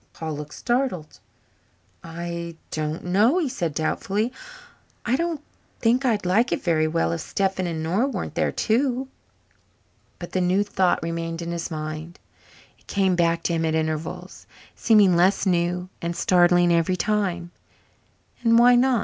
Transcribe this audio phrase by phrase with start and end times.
[0.13, 1.19] Paul looked startled.
[2.03, 4.33] "I don't know," he said doubtfully.
[5.05, 5.43] "I don't
[5.79, 9.09] think I'd like it very well if Stephen and Nora weren't there too."
[10.17, 12.17] But the new thought remained in his mind.
[12.79, 17.51] It came back to him at intervals, seeming less new and startling every time.
[18.43, 18.99] "And why not?"